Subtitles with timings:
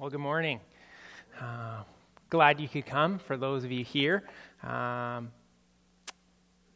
[0.00, 0.60] Well, good morning.
[1.40, 1.82] Uh,
[2.30, 4.22] glad you could come for those of you here.
[4.62, 5.32] Um,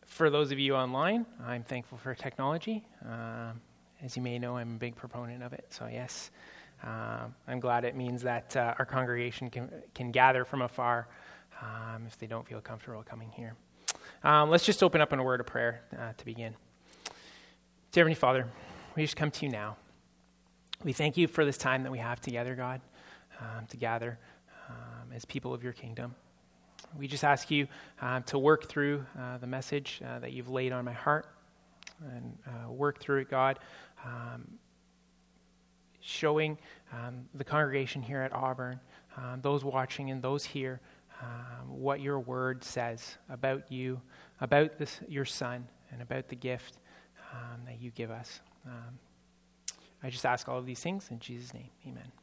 [0.06, 2.84] for those of you online, I'm thankful for technology.
[3.08, 3.52] Uh,
[4.02, 5.66] as you may know, I'm a big proponent of it.
[5.68, 6.32] So, yes,
[6.82, 11.06] uh, I'm glad it means that uh, our congregation can, can gather from afar
[11.60, 13.54] um, if they don't feel comfortable coming here.
[14.24, 16.56] Um, let's just open up in a word of prayer uh, to begin.
[17.92, 18.48] Dear Heavenly Father,
[18.96, 19.76] we just come to you now.
[20.82, 22.80] We thank you for this time that we have together, God
[23.42, 24.18] um, to gather
[24.68, 26.14] um, as people of your kingdom.
[26.96, 27.68] We just ask you
[28.00, 31.26] um, to work through uh, the message uh, that you've laid on my heart
[32.14, 33.58] and uh, work through it, God,
[34.04, 34.46] um,
[36.00, 36.58] showing
[36.92, 38.80] um, the congregation here at Auburn,
[39.16, 40.80] um, those watching and those here,
[41.68, 44.00] what your word says about you,
[44.40, 46.78] about this, your son, and about the gift
[47.64, 48.40] that you give us.
[50.02, 51.70] I just ask all of these things in Jesus' name.
[51.86, 52.21] Amen.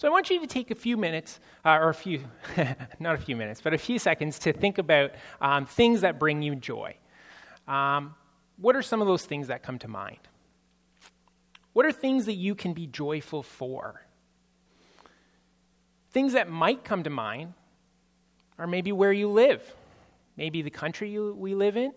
[0.00, 2.24] So I want you to take a few minutes, uh, or a few,
[3.00, 5.10] not a few minutes, but a few seconds to think about
[5.42, 6.96] um, things that bring you joy.
[7.68, 8.14] Um,
[8.56, 10.20] what are some of those things that come to mind?
[11.74, 14.06] What are things that you can be joyful for?
[16.12, 17.52] Things that might come to mind
[18.58, 19.62] are maybe where you live,
[20.34, 21.92] maybe the country you, we live in,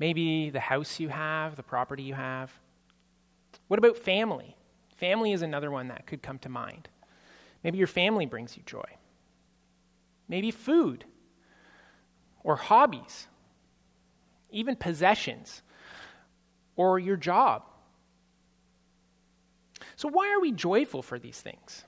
[0.00, 2.52] maybe the house you have, the property you have.
[3.68, 4.56] What about family?
[4.96, 6.88] Family is another one that could come to mind.
[7.62, 8.84] Maybe your family brings you joy.
[10.28, 11.04] Maybe food
[12.42, 13.28] or hobbies,
[14.50, 15.62] even possessions
[16.76, 17.62] or your job.
[19.96, 21.84] So, why are we joyful for these things?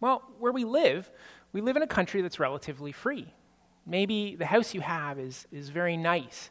[0.00, 1.10] Well, where we live,
[1.52, 3.32] we live in a country that's relatively free.
[3.86, 6.50] Maybe the house you have is, is very nice,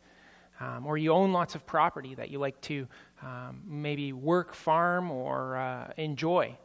[0.60, 2.88] um, or you own lots of property that you like to
[3.22, 6.58] um, maybe work, farm, or uh, enjoy.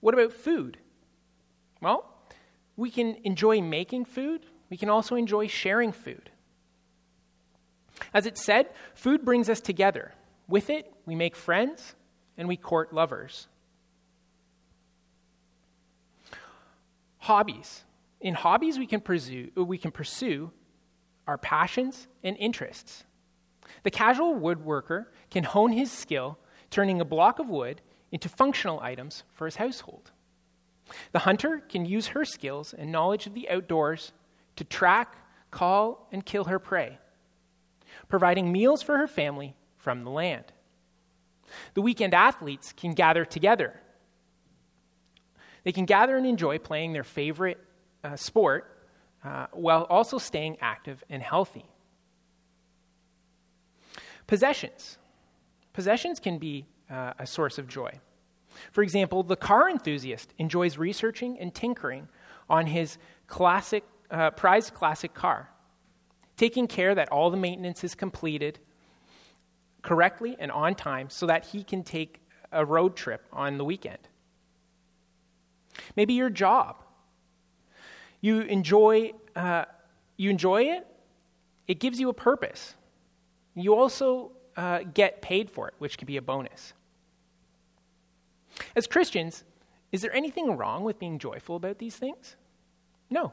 [0.00, 0.78] What about food?
[1.80, 2.06] Well,
[2.76, 6.30] we can enjoy making food, we can also enjoy sharing food.
[8.14, 10.14] As it said, food brings us together.
[10.48, 11.94] With it, we make friends
[12.38, 13.48] and we court lovers.
[17.18, 17.84] Hobbies.
[18.20, 20.50] In hobbies, we can pursue, we can pursue
[21.26, 23.04] our passions and interests.
[23.82, 26.38] The casual woodworker can hone his skill,
[26.70, 27.82] turning a block of wood
[28.12, 30.10] into functional items for his household.
[31.12, 34.12] The hunter can use her skills and knowledge of the outdoors
[34.56, 35.16] to track,
[35.50, 36.98] call, and kill her prey,
[38.08, 40.44] providing meals for her family from the land.
[41.74, 43.80] The weekend athletes can gather together.
[45.64, 47.58] They can gather and enjoy playing their favorite
[48.02, 48.88] uh, sport
[49.24, 51.66] uh, while also staying active and healthy.
[54.26, 54.96] Possessions.
[55.72, 57.92] Possessions can be uh, a source of joy.
[58.72, 62.08] For example, the car enthusiast enjoys researching and tinkering
[62.48, 65.50] on his classic, uh, prized classic car,
[66.36, 68.58] taking care that all the maintenance is completed
[69.82, 72.20] correctly and on time so that he can take
[72.52, 73.98] a road trip on the weekend.
[75.96, 76.82] Maybe your job.
[78.20, 79.64] You enjoy, uh,
[80.16, 80.86] you enjoy it,
[81.66, 82.74] it gives you a purpose.
[83.54, 86.74] You also uh, get paid for it, which can be a bonus.
[88.76, 89.42] As Christians,
[89.90, 92.36] is there anything wrong with being joyful about these things?
[93.08, 93.32] No.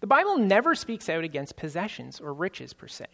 [0.00, 3.06] The Bible never speaks out against possessions or riches per se.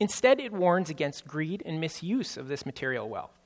[0.00, 3.36] Instead, it warns against greed and misuse of this material wealth.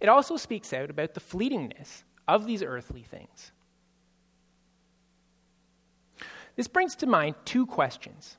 [0.00, 3.52] It also speaks out about the fleetingness of these earthly things.
[6.56, 8.38] This brings to mind two questions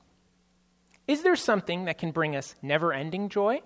[1.07, 3.61] Is there something that can bring us never ending joy?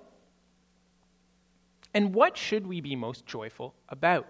[1.94, 4.28] And what should we be most joyful about?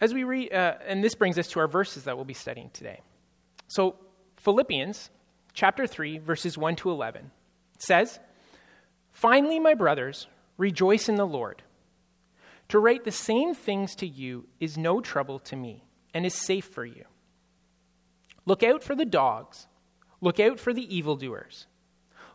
[0.00, 2.70] As we read, uh, and this brings us to our verses that we'll be studying
[2.70, 3.00] today.
[3.68, 3.96] So,
[4.36, 5.10] Philippians
[5.54, 7.30] chapter 3, verses 1 to 11
[7.78, 8.18] says,
[9.12, 10.26] Finally, my brothers,
[10.56, 11.62] rejoice in the Lord.
[12.68, 16.64] To write the same things to you is no trouble to me and is safe
[16.64, 17.04] for you.
[18.44, 19.66] Look out for the dogs,
[20.20, 21.66] look out for the evildoers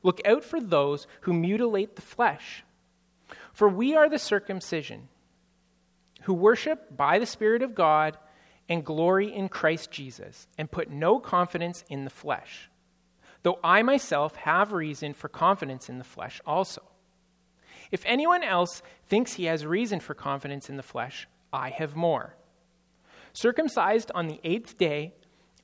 [0.03, 2.63] Look out for those who mutilate the flesh.
[3.51, 5.09] For we are the circumcision,
[6.23, 8.17] who worship by the Spirit of God
[8.69, 12.69] and glory in Christ Jesus, and put no confidence in the flesh.
[13.43, 16.83] Though I myself have reason for confidence in the flesh also.
[17.91, 22.35] If anyone else thinks he has reason for confidence in the flesh, I have more.
[23.33, 25.13] Circumcised on the eighth day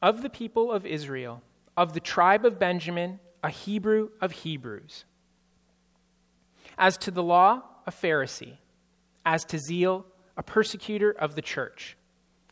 [0.03, 1.41] of the people of Israel,
[1.77, 5.05] of the tribe of Benjamin, a Hebrew of Hebrews.
[6.77, 8.57] As to the law, a Pharisee.
[9.25, 10.05] As to zeal,
[10.35, 11.95] a persecutor of the church.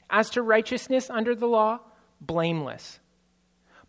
[0.10, 1.82] As to righteousness under the law,
[2.22, 3.02] blameless.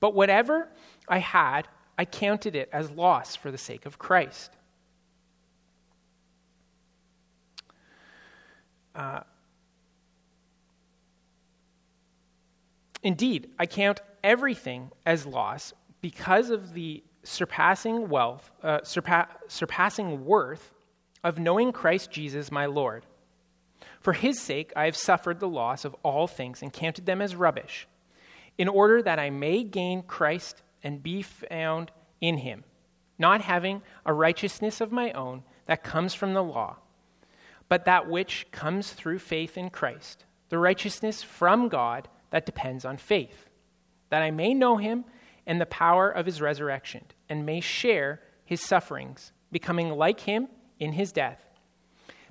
[0.00, 0.68] But whatever
[1.06, 4.50] I had, I counted it as loss for the sake of Christ.
[8.96, 9.20] Uh,
[13.02, 20.72] indeed, I count everything as loss because of the surpassing wealth, uh, surpa- surpassing worth
[21.22, 23.06] of knowing Christ Jesus my Lord.
[24.00, 27.36] For his sake I have suffered the loss of all things and counted them as
[27.36, 27.86] rubbish,
[28.58, 32.64] in order that I may gain Christ and be found in him,
[33.18, 36.76] not having a righteousness of my own that comes from the law,
[37.68, 42.96] but that which comes through faith in Christ, the righteousness from God that depends on
[42.96, 43.48] faith,
[44.08, 45.04] that I may know him
[45.46, 50.48] and the power of his resurrection, and may share his sufferings, becoming like him
[50.80, 51.44] in his death,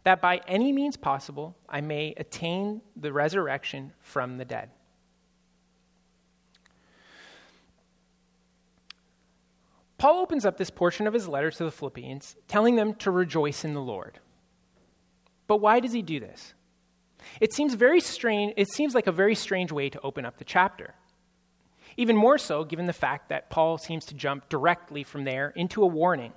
[0.03, 4.71] that by any means possible I may attain the resurrection from the dead.
[9.97, 13.63] Paul opens up this portion of his letter to the Philippians, telling them to rejoice
[13.63, 14.19] in the Lord.
[15.45, 16.55] But why does he do this?
[17.39, 20.45] It seems very strange, it seems like a very strange way to open up the
[20.45, 20.95] chapter.
[21.97, 25.83] Even more so, given the fact that Paul seems to jump directly from there into
[25.83, 26.33] a warning.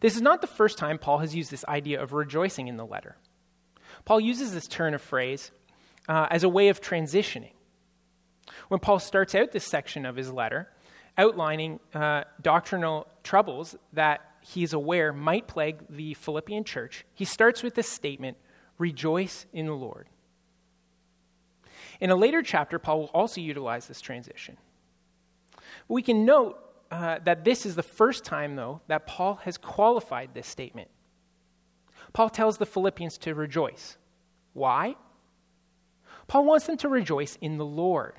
[0.00, 2.84] This is not the first time Paul has used this idea of rejoicing in the
[2.84, 3.16] letter.
[4.04, 5.52] Paul uses this turn of phrase
[6.08, 7.52] uh, as a way of transitioning.
[8.68, 10.68] When Paul starts out this section of his letter,
[11.16, 17.62] outlining uh, doctrinal troubles that he is aware might plague the Philippian church, he starts
[17.62, 18.36] with this statement
[18.78, 20.08] Rejoice in the Lord.
[22.00, 24.56] In a later chapter, Paul will also utilize this transition.
[25.86, 26.58] We can note
[26.90, 30.88] uh, that this is the first time, though, that Paul has qualified this statement.
[32.12, 33.98] Paul tells the Philippians to rejoice.
[34.52, 34.96] Why?
[36.26, 38.14] Paul wants them to rejoice in the Lord.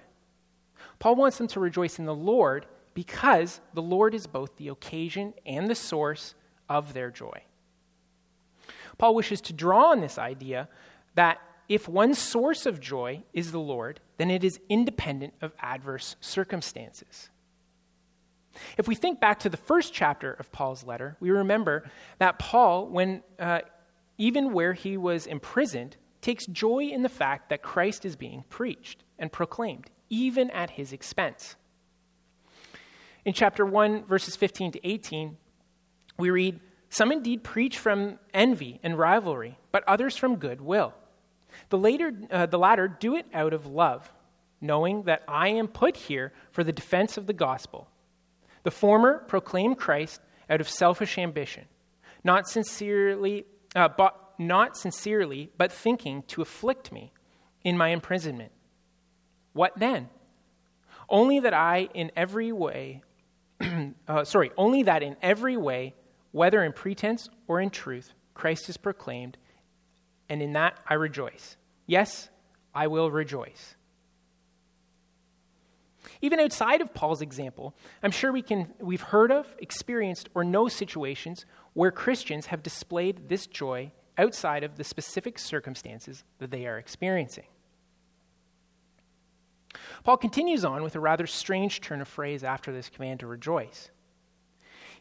[1.00, 5.34] Paul wants them to rejoice in the Lord because the Lord is both the occasion
[5.46, 6.36] and the source
[6.70, 7.44] of their joy.
[8.98, 10.70] Paul wishes to draw on this idea
[11.16, 16.16] that if one source of joy is the Lord, then it is independent of adverse
[16.20, 17.30] circumstances.
[18.78, 21.90] If we think back to the first chapter of Paul's letter, we remember
[22.20, 23.62] that Paul, when uh,
[24.18, 29.04] even where he was imprisoned, takes joy in the fact that Christ is being preached
[29.18, 31.56] and proclaimed, even at his expense.
[33.26, 35.38] In chapter 1, verses 15 to 18,
[36.18, 36.60] we read,
[36.90, 40.94] Some indeed preach from envy and rivalry, but others from goodwill.
[41.70, 44.12] The, later, uh, the latter do it out of love,
[44.60, 47.88] knowing that I am put here for the defense of the gospel.
[48.64, 51.66] The former proclaim Christ out of selfish ambition,
[52.24, 57.14] not sincerely, uh, but not sincerely, but thinking to afflict me
[57.64, 58.52] in my imprisonment.
[59.54, 60.10] What then?
[61.10, 63.04] Only that I in every way,
[64.08, 65.94] uh, sorry, only that in every way,
[66.32, 69.38] whether in pretense or in truth, Christ is proclaimed,
[70.30, 71.58] and in that I rejoice.
[71.86, 72.30] Yes,
[72.74, 73.76] I will rejoice.
[76.22, 80.68] Even outside of Paul's example, I'm sure we can, we've heard of, experienced, or know
[80.68, 86.78] situations where Christians have displayed this joy outside of the specific circumstances that they are
[86.78, 87.46] experiencing.
[90.04, 93.90] Paul continues on with a rather strange turn of phrase after this command to rejoice.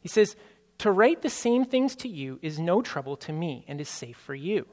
[0.00, 0.36] He says,
[0.78, 4.16] To write the same things to you is no trouble to me and is safe
[4.16, 4.66] for you.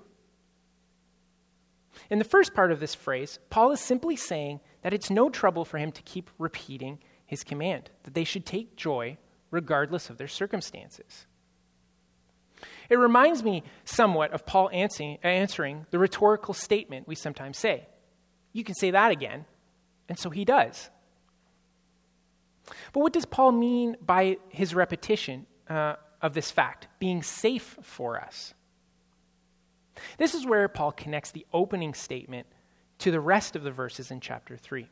[2.10, 5.66] In the first part of this phrase, Paul is simply saying that it's no trouble
[5.66, 9.18] for him to keep repeating his command, that they should take joy
[9.52, 11.26] regardless of their circumstances.
[12.90, 17.88] It reminds me somewhat of Paul answering the rhetorical statement we sometimes say.
[18.52, 19.46] You can say that again.
[20.10, 20.90] And so he does.
[22.94, 28.20] But what does Paul mean by his repetition uh, of this fact, being safe for
[28.20, 28.54] us?
[30.18, 32.48] This is where Paul connects the opening statement
[33.00, 34.88] to the rest of the verses in chapter 3.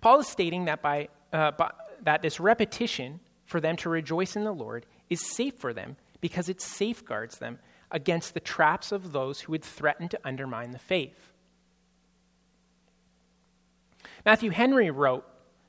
[0.00, 1.72] Paul is stating that, by, uh, by,
[2.02, 6.48] that this repetition for them to rejoice in the Lord is safe for them because
[6.48, 7.58] it safeguards them
[7.90, 11.33] against the traps of those who would threaten to undermine the faith.
[14.24, 15.26] Matthew Henry wrote,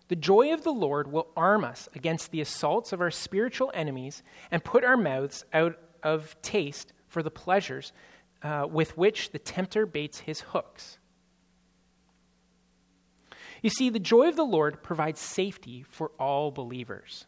[0.07, 4.23] The joy of the Lord will arm us against the assaults of our spiritual enemies
[4.51, 7.91] and put our mouths out of taste for the pleasures
[8.43, 10.97] uh, with which the tempter baits his hooks.
[13.61, 17.25] You see, the joy of the Lord provides safety for all believers.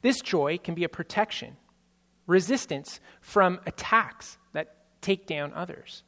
[0.00, 1.56] This joy can be a protection,
[2.26, 6.02] resistance from attacks that take down others.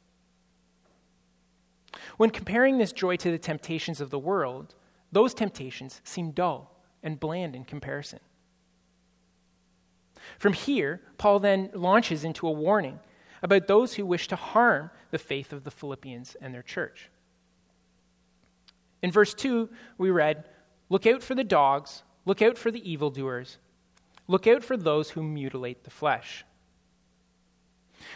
[2.17, 4.75] When comparing this joy to the temptations of the world,
[5.11, 8.19] those temptations seem dull and bland in comparison.
[10.39, 12.99] From here, Paul then launches into a warning
[13.43, 17.09] about those who wish to harm the faith of the Philippians and their church.
[19.01, 20.45] In verse 2, we read,
[20.89, 23.57] Look out for the dogs, look out for the evildoers,
[24.27, 26.43] look out for those who mutilate the flesh.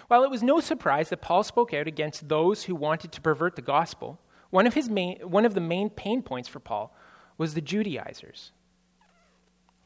[0.07, 3.55] While it was no surprise that Paul spoke out against those who wanted to pervert
[3.55, 4.19] the gospel,
[4.49, 6.95] one of, his main, one of the main pain points for Paul
[7.37, 8.51] was the Judaizers.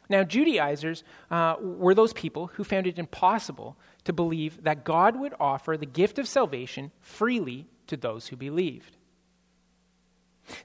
[0.10, 5.34] Now, Judaizers uh, were those people who found it impossible to believe that God would
[5.40, 8.98] offer the gift of salvation freely to those who believed.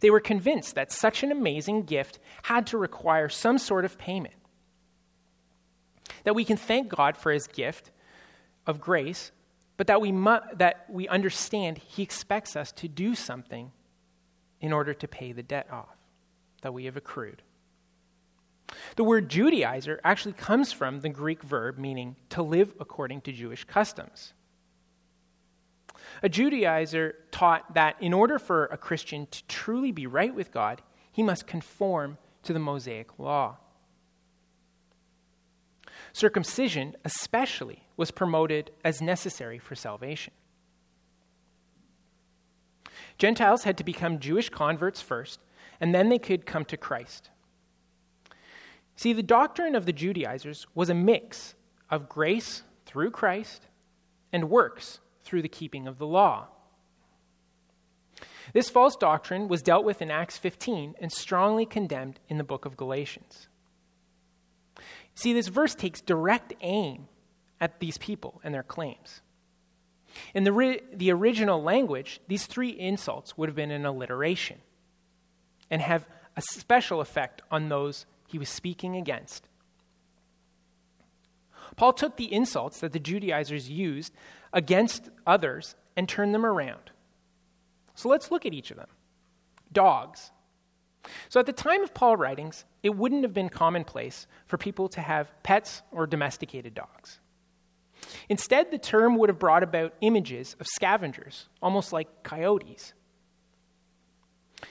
[0.01, 4.35] They were convinced that such an amazing gift had to require some sort of payment.
[6.25, 7.91] That we can thank God for his gift
[8.69, 9.33] of grace,
[9.77, 13.73] but that we, mu- that we understand he expects us to do something
[14.61, 15.97] in order to pay the debt off
[16.63, 17.43] that we have accrued.
[18.97, 23.65] The word Judaizer actually comes from the Greek verb meaning to live according to Jewish
[23.65, 24.35] customs.
[26.23, 30.83] A Judaizer taught that in order for a Christian to truly be right with God,
[31.11, 33.57] he must conform to the Mosaic law.
[36.13, 40.33] Circumcision, especially, was promoted as necessary for salvation.
[43.19, 45.41] Gentiles had to become Jewish converts first,
[45.81, 47.31] and then they could come to Christ.
[48.97, 51.55] See, the doctrine of the Judaizers was a mix
[51.91, 53.67] of grace through Christ
[54.33, 56.49] and works through the keeping of the law.
[58.53, 62.65] This false doctrine was dealt with in Acts 15 and strongly condemned in the book
[62.65, 63.49] of Galatians.
[65.19, 67.09] See, this verse takes direct aim
[67.61, 69.21] at these people and their claims.
[70.33, 74.59] In the, ri- the original language, these three insults would have been an alliteration
[75.73, 76.07] and have
[76.37, 79.49] a special effect on those he was speaking against.
[81.75, 84.13] Paul took the insults that the Judaizers used
[84.53, 86.93] against others and turned them around.
[87.97, 88.91] So let's look at each of them.
[89.73, 90.31] Dogs.
[91.29, 95.01] So at the time of Paul's writings, it wouldn't have been commonplace for people to
[95.01, 97.21] have pets or domesticated dogs.
[98.29, 102.95] Instead, the term would have brought about images of scavengers, almost like coyotes.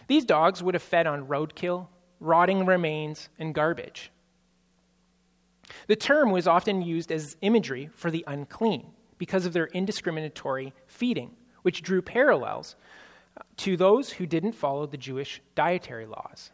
[0.07, 1.87] These dogs would have fed on roadkill,
[2.19, 4.11] rotting remains, and garbage.
[5.87, 11.35] The term was often used as imagery for the unclean because of their indiscriminatory feeding,
[11.61, 12.75] which drew parallels
[13.57, 16.51] to those who didn't follow the Jewish dietary laws.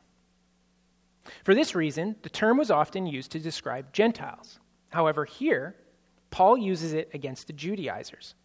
[1.43, 4.59] For this reason, the term was often used to describe Gentiles.
[4.89, 5.75] However, here,
[6.31, 8.35] Paul uses it against the Judaizers,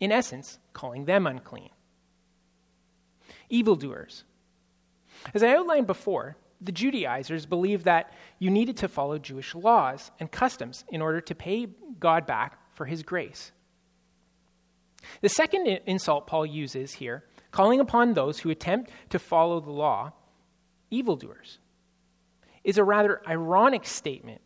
[0.00, 1.70] in essence, calling them unclean.
[3.50, 4.24] Evildoers.
[5.34, 10.30] As I outlined before, the Judaizers believed that you needed to follow Jewish laws and
[10.30, 11.66] customs in order to pay
[11.98, 13.52] God back for his grace.
[15.20, 20.12] The second insult Paul uses here, calling upon those who attempt to follow the law,
[20.90, 21.58] evildoers,
[22.64, 24.40] is a rather ironic statement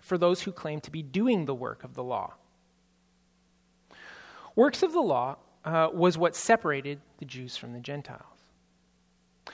[0.00, 2.34] for those who claim to be doing the work of the law.
[4.54, 8.22] Works of the law uh, was what separated the Jews from the Gentiles.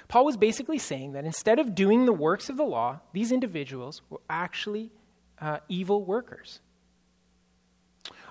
[0.08, 4.02] Paul was basically saying that instead of doing the works of the law, these individuals
[4.10, 4.90] were actually
[5.40, 6.60] uh, evil workers.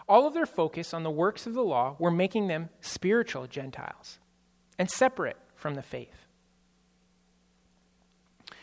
[0.07, 4.19] All of their focus on the works of the law were making them spiritual Gentiles
[4.77, 6.27] and separate from the faith.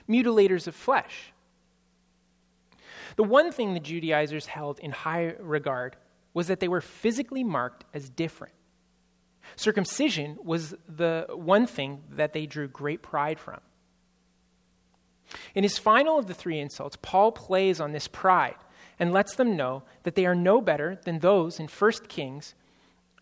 [0.09, 1.33] Mutilators of flesh.
[3.17, 5.97] The one thing the Judaizers held in high regard
[6.35, 8.55] was that they were physically marked as different.
[9.57, 13.61] Circumcision was the one thing that they drew great pride from.
[15.55, 18.57] In his final of the three insults, Paul plays on this pride
[18.99, 22.55] and lets them know that they are no better than those in 1 Kings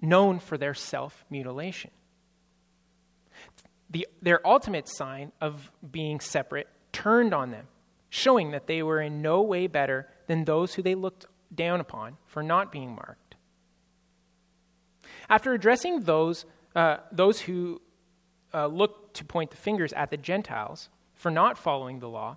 [0.00, 1.90] known for their self mutilation.
[3.96, 7.66] The, their ultimate sign of being separate turned on them,
[8.10, 11.24] showing that they were in no way better than those who they looked
[11.54, 13.36] down upon for not being marked.
[15.30, 17.80] After addressing those, uh, those who
[18.52, 22.36] uh, look to point the fingers at the Gentiles for not following the law,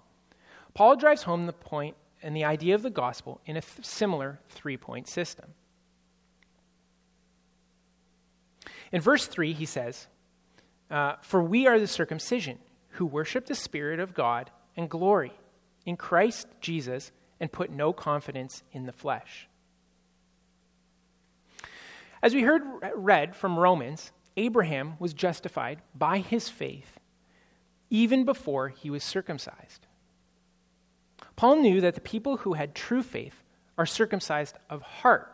[0.73, 4.39] Paul drives home the point and the idea of the gospel in a th- similar
[4.47, 5.55] three point system.
[8.93, 10.07] In verse 3, he says,
[10.89, 12.60] uh, For we are the circumcision
[12.91, 15.34] who worship the Spirit of God and glory
[15.86, 19.48] in Christ Jesus and put no confidence in the flesh.
[22.22, 22.63] As we heard
[22.96, 27.00] read from Romans, Abraham was justified by his faith
[27.89, 29.88] even before he was circumcised.
[31.36, 33.43] Paul knew that the people who had true faith
[33.77, 35.34] are circumcised of heart.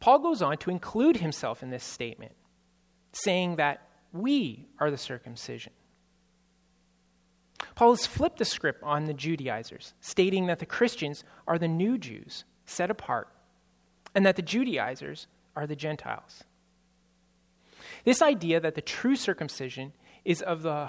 [0.00, 2.32] Paul goes on to include himself in this statement,
[3.12, 5.72] saying that we are the circumcision.
[7.74, 11.98] Paul has flipped the script on the Judaizers, stating that the Christians are the new
[11.98, 13.28] Jews, set apart,
[14.14, 16.44] and that the Judaizers are the Gentiles.
[18.04, 19.92] This idea that the true circumcision
[20.24, 20.88] is of the,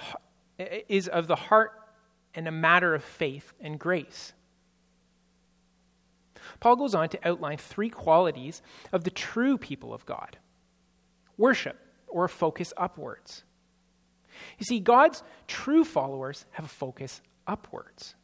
[0.57, 1.73] is of the heart
[2.33, 4.33] and a matter of faith and grace.
[6.61, 8.61] Paul goes on to outline three qualities
[8.93, 10.37] of the true people of God
[11.37, 11.77] worship,
[12.07, 13.43] or a focus upwards.
[14.59, 18.15] You see, God's true followers have a focus upwards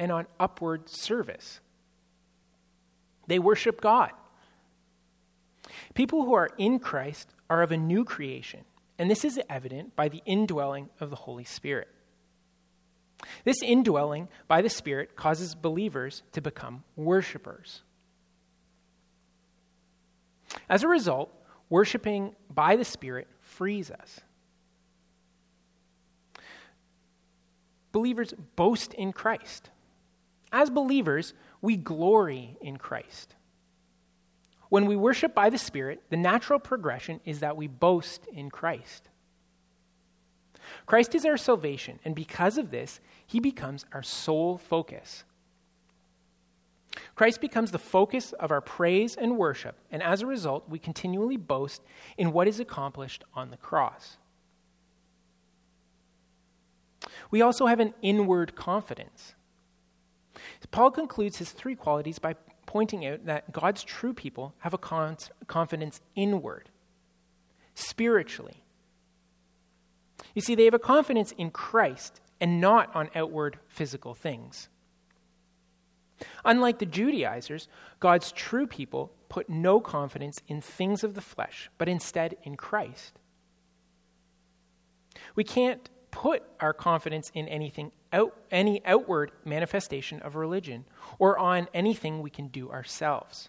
[0.00, 1.60] and on upward service.
[3.28, 4.10] They worship God.
[5.94, 8.64] People who are in Christ are of a new creation,
[8.98, 11.88] and this is evident by the indwelling of the Holy Spirit.
[13.44, 17.82] This indwelling by the Spirit causes believers to become worshipers.
[20.68, 21.32] As a result,
[21.68, 24.20] worshiping by the Spirit frees us.
[27.92, 29.70] Believers boast in Christ.
[30.52, 31.32] As believers,
[31.62, 33.34] we glory in Christ.
[34.68, 39.08] When we worship by the Spirit, the natural progression is that we boast in Christ.
[40.86, 45.24] Christ is our salvation, and because of this, he becomes our sole focus.
[47.14, 51.36] Christ becomes the focus of our praise and worship, and as a result, we continually
[51.36, 51.82] boast
[52.16, 54.16] in what is accomplished on the cross.
[57.30, 59.34] We also have an inward confidence.
[60.70, 66.00] Paul concludes his three qualities by pointing out that God's true people have a confidence
[66.14, 66.70] inward,
[67.74, 68.62] spiritually.
[70.36, 74.68] You see, they have a confidence in Christ and not on outward physical things.
[76.44, 77.68] Unlike the Judaizers,
[78.00, 83.18] God's true people put no confidence in things of the flesh, but instead in Christ.
[85.34, 90.84] We can't put our confidence in anything out, any outward manifestation of religion
[91.18, 93.48] or on anything we can do ourselves.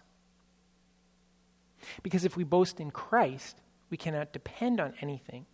[2.02, 5.44] Because if we boast in Christ, we cannot depend on anything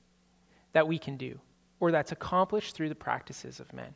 [0.74, 1.40] that we can do
[1.80, 3.94] or that's accomplished through the practices of men.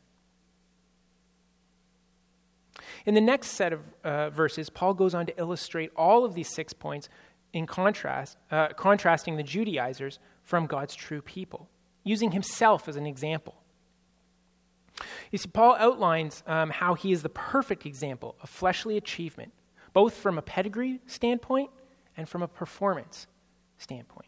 [3.07, 6.49] In the next set of uh, verses, Paul goes on to illustrate all of these
[6.49, 7.09] six points
[7.53, 11.69] in contrast, uh, contrasting the Judaizers from God's true people,
[12.05, 13.55] using himself as an example.
[15.31, 19.53] You see, Paul outlines um, how he is the perfect example of fleshly achievement,
[19.93, 21.71] both from a pedigree standpoint
[22.17, 23.27] and from a performance
[23.79, 24.28] standpoint.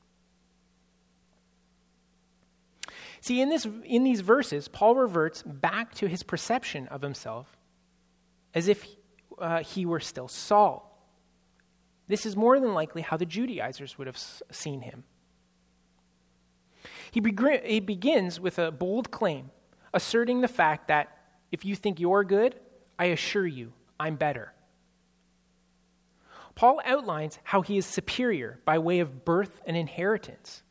[3.21, 7.55] See, in, this, in these verses, Paul reverts back to his perception of himself
[8.53, 8.85] as if
[9.39, 10.87] uh, he were still Saul.
[12.07, 14.17] This is more than likely how the Judaizers would have
[14.51, 15.03] seen him.
[17.11, 17.21] He,
[17.63, 19.51] he begins with a bold claim
[19.93, 21.17] asserting the fact that
[21.51, 22.55] if you think you're good,
[22.97, 24.53] I assure you, I'm better.
[26.55, 30.63] Paul outlines how he is superior by way of birth and inheritance.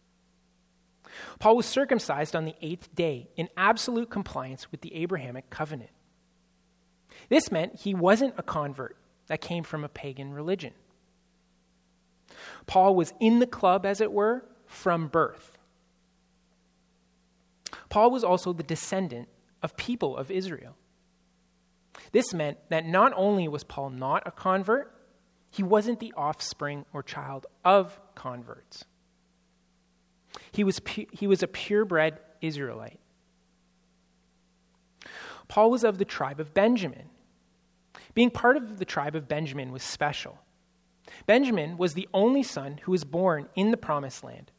[1.38, 5.90] Paul was circumcised on the eighth day in absolute compliance with the Abrahamic covenant.
[7.28, 10.72] This meant he wasn't a convert that came from a pagan religion.
[12.66, 15.58] Paul was in the club, as it were, from birth.
[17.88, 19.28] Paul was also the descendant
[19.62, 20.76] of people of Israel.
[22.12, 24.94] This meant that not only was Paul not a convert,
[25.50, 28.84] he wasn't the offspring or child of converts.
[30.52, 33.00] He was, pu- he was a purebred Israelite.
[35.48, 37.08] Paul was of the tribe of Benjamin.
[38.14, 40.38] Being part of the tribe of Benjamin was special.
[41.26, 44.52] Benjamin was the only son who was born in the promised land.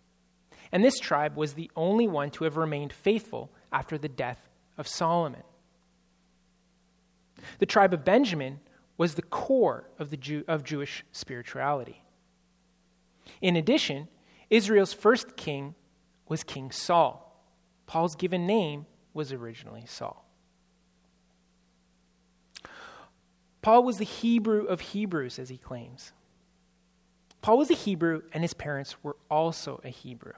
[0.71, 4.87] And this tribe was the only one to have remained faithful after the death of
[4.87, 5.43] Solomon.
[7.59, 8.59] The tribe of Benjamin
[8.97, 12.03] was the core of, the Jew, of Jewish spirituality.
[13.41, 14.07] In addition,
[14.49, 15.75] Israel's first king
[16.31, 17.43] was King Saul.
[17.87, 20.25] Paul's given name was originally Saul.
[23.61, 26.13] Paul was the Hebrew of Hebrews, as he claims.
[27.41, 30.31] Paul was a Hebrew, and his parents were also a Hebrew.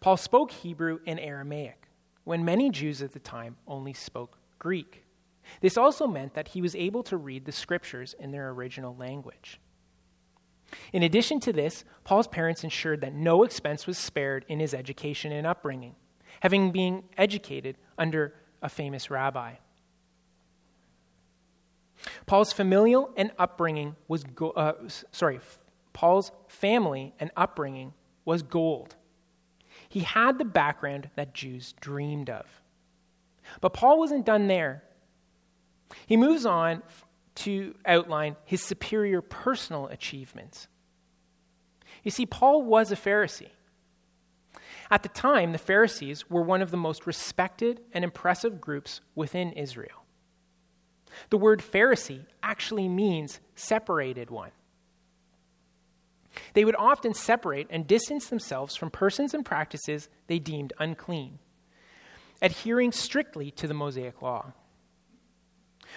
[0.00, 1.88] Paul spoke Hebrew and Aramaic,
[2.24, 5.04] when many Jews at the time only spoke Greek.
[5.62, 9.58] This also meant that he was able to read the scriptures in their original language.
[10.92, 15.32] In addition to this, Paul's parents ensured that no expense was spared in his education
[15.32, 15.94] and upbringing,
[16.40, 19.54] having been educated under a famous rabbi.
[22.26, 24.74] Paul's familial and upbringing was go- uh,
[25.10, 25.40] sorry,
[25.92, 27.92] Paul's family and upbringing
[28.24, 28.96] was gold.
[29.88, 32.46] He had the background that Jews dreamed of.
[33.60, 34.84] But Paul wasn't done there.
[36.06, 36.82] He moves on
[37.36, 40.68] to outline his superior personal achievements.
[42.02, 43.50] You see, Paul was a Pharisee.
[44.90, 49.52] At the time, the Pharisees were one of the most respected and impressive groups within
[49.52, 50.04] Israel.
[51.30, 54.50] The word Pharisee actually means separated one.
[56.54, 61.38] They would often separate and distance themselves from persons and practices they deemed unclean,
[62.40, 64.52] adhering strictly to the Mosaic law.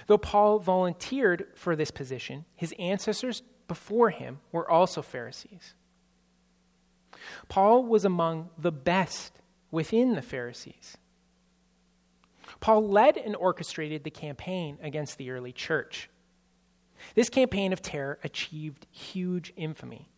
[0.07, 5.73] Though Paul volunteered for this position, his ancestors before him were also Pharisees.
[7.47, 9.39] Paul was among the best
[9.71, 10.97] within the Pharisees.
[12.59, 16.09] Paul led and orchestrated the campaign against the early church.
[17.15, 20.09] This campaign of terror achieved huge infamy.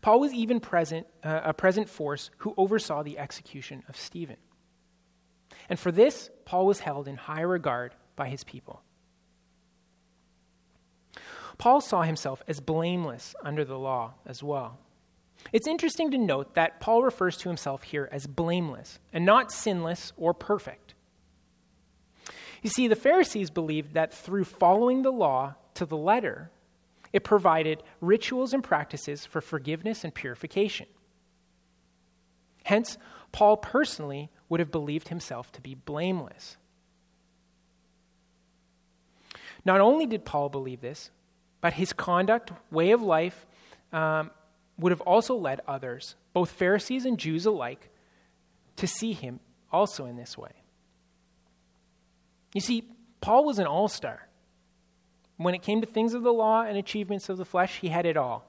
[0.00, 4.36] Paul was even present, uh, a present force who oversaw the execution of Stephen.
[5.68, 8.82] And for this, Paul was held in high regard by his people.
[11.58, 14.78] Paul saw himself as blameless under the law as well.
[15.52, 20.12] It's interesting to note that Paul refers to himself here as blameless and not sinless
[20.16, 20.94] or perfect.
[22.62, 26.50] You see, the Pharisees believed that through following the law to the letter,
[27.12, 30.86] it provided rituals and practices for forgiveness and purification.
[32.64, 32.96] Hence,
[33.32, 36.56] Paul personally would have believed himself to be blameless.
[39.64, 41.10] Not only did Paul believe this,
[41.60, 43.46] but his conduct, way of life,
[43.92, 44.30] um,
[44.78, 47.90] would have also led others, both Pharisees and Jews alike,
[48.76, 49.40] to see him
[49.72, 50.52] also in this way.
[52.54, 52.84] You see,
[53.20, 54.28] Paul was an all star.
[55.36, 58.06] When it came to things of the law and achievements of the flesh, he had
[58.06, 58.46] it all.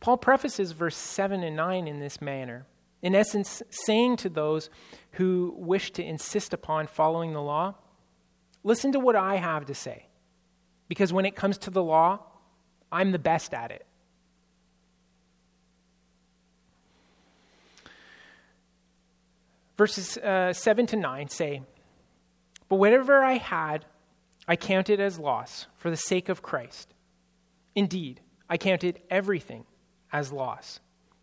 [0.00, 2.66] Paul prefaces verse 7 and 9 in this manner,
[3.04, 4.70] in essence, saying to those
[5.12, 7.74] who wish to insist upon following the law,
[8.66, 10.06] Listen to what I have to say,
[10.88, 12.20] because when it comes to the law,
[12.90, 13.84] I'm the best at it.
[19.76, 21.60] Verses uh, 7 to 9 say,
[22.70, 23.84] But whatever I had,
[24.48, 26.94] I counted as loss for the sake of Christ.
[27.74, 29.66] Indeed, I counted everything
[30.10, 30.80] as loss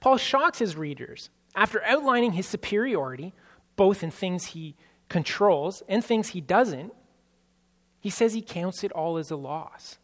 [0.00, 3.32] Paul shocks his readers after outlining his superiority,
[3.76, 4.74] both in things he
[5.08, 6.92] controls and things he doesn't.
[8.00, 9.98] He says he counts it all as a loss.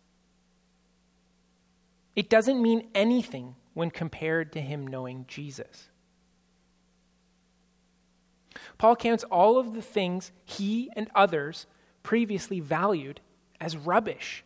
[2.14, 5.88] It doesn't mean anything when compared to him knowing Jesus.
[8.76, 11.66] Paul counts all of the things he and others
[12.02, 13.20] previously valued
[13.61, 14.44] as rubbish.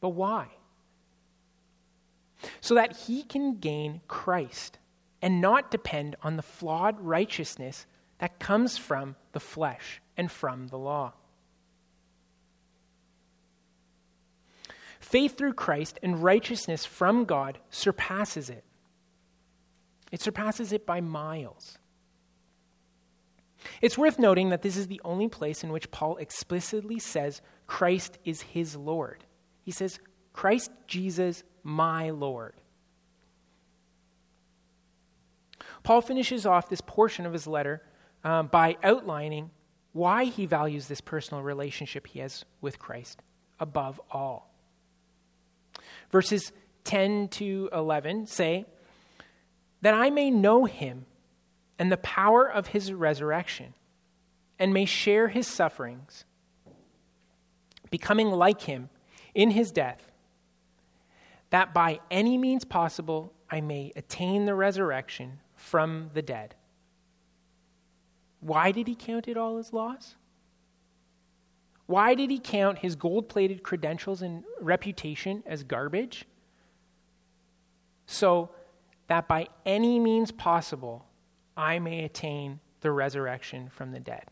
[0.00, 0.48] But why?
[2.60, 4.78] So that he can gain Christ
[5.22, 7.86] and not depend on the flawed righteousness
[8.18, 11.12] that comes from the flesh and from the law.
[15.00, 18.64] Faith through Christ and righteousness from God surpasses it.
[20.12, 21.78] It surpasses it by miles.
[23.80, 28.18] It's worth noting that this is the only place in which Paul explicitly says Christ
[28.24, 29.24] is his Lord.
[29.62, 29.98] He says,
[30.32, 32.54] Christ Jesus, my Lord.
[35.82, 37.82] Paul finishes off this portion of his letter
[38.22, 39.50] um, by outlining
[39.92, 43.22] why he values this personal relationship he has with Christ
[43.58, 44.54] above all.
[46.10, 46.52] Verses
[46.84, 48.66] 10 to 11 say,
[49.82, 51.06] That I may know him
[51.78, 53.72] and the power of his resurrection,
[54.58, 56.26] and may share his sufferings,
[57.90, 58.90] becoming like him
[59.34, 60.09] in his death,
[61.50, 66.54] that by any means possible I may attain the resurrection from the dead.
[68.40, 70.14] Why did he count it all as loss?
[71.86, 76.24] Why did he count his gold plated credentials and reputation as garbage?
[78.06, 78.50] So
[79.08, 81.06] that by any means possible
[81.56, 84.26] I may attain the resurrection from the dead.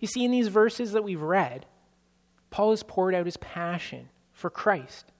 [0.00, 1.66] You see, in these verses that we've read,
[2.50, 4.08] Paul has poured out his passion
[4.40, 5.12] for Christ.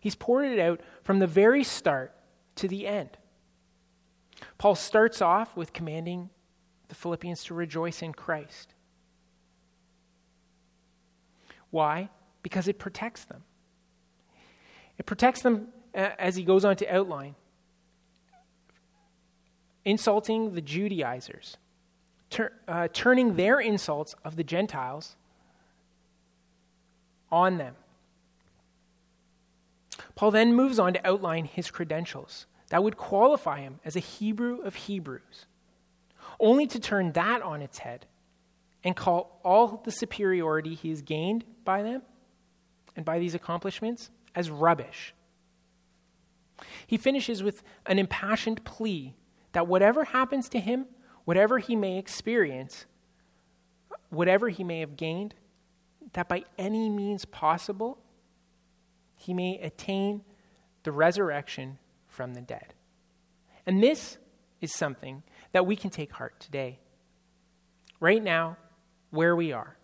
[0.00, 2.12] He's poured it out from the very start
[2.56, 3.16] to the end.
[4.58, 6.30] Paul starts off with commanding
[6.88, 8.74] the Philippians to rejoice in Christ.
[11.70, 12.10] Why?
[12.42, 13.44] Because it protects them.
[14.98, 17.36] It protects them uh, as he goes on to outline,
[19.84, 21.56] insulting the Judaizers,
[22.66, 25.16] uh, turning their insults of the Gentiles
[27.34, 27.74] on them.
[30.14, 34.60] Paul then moves on to outline his credentials that would qualify him as a Hebrew
[34.62, 35.46] of Hebrews,
[36.38, 38.06] only to turn that on its head
[38.84, 42.02] and call all the superiority he has gained by them
[42.94, 45.12] and by these accomplishments as rubbish.
[46.86, 49.16] He finishes with an impassioned plea
[49.52, 50.86] that whatever happens to him,
[51.24, 52.86] whatever he may experience,
[54.10, 55.34] whatever he may have gained,
[56.12, 57.98] that by any means possible,
[59.16, 60.22] he may attain
[60.82, 62.74] the resurrection from the dead.
[63.66, 64.18] And this
[64.60, 66.78] is something that we can take heart today.
[68.00, 68.56] Right now,
[69.10, 69.76] where we are,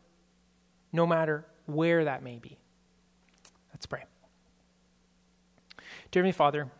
[0.92, 2.58] no matter where that may be.
[3.72, 4.04] Let's pray.
[6.10, 6.70] Dear Heavenly Father,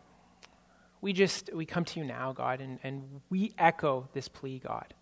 [0.99, 4.93] we just we come to you now, God, and, and we echo this plea, God.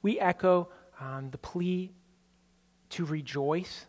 [0.00, 0.68] We echo
[0.98, 1.92] um, the plea
[2.92, 3.86] to rejoice.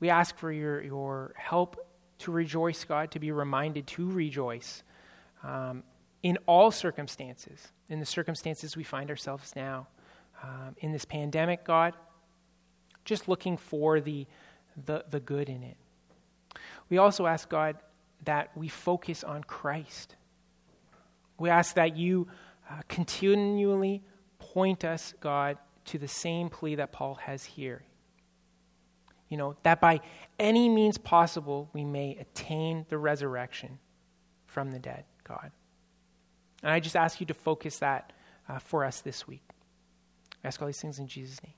[0.00, 1.76] We ask for your, your help
[2.18, 4.82] to rejoice, God, to be reminded to rejoice
[5.42, 5.82] um,
[6.22, 9.88] in all circumstances, in the circumstances we find ourselves now.
[10.42, 11.94] Um, in this pandemic, God,
[13.04, 14.26] just looking for the,
[14.86, 15.76] the, the good in it.
[16.88, 17.76] We also ask, God,
[18.24, 20.16] that we focus on Christ.
[21.38, 22.26] We ask that you
[22.68, 24.02] uh, continually
[24.38, 27.82] point us, God, to the same plea that Paul has here.
[29.32, 30.02] You know, that by
[30.38, 33.78] any means possible we may attain the resurrection
[34.44, 35.52] from the dead, God.
[36.62, 38.12] And I just ask you to focus that
[38.46, 39.40] uh, for us this week.
[40.44, 41.54] I ask all these things in Jesus' name.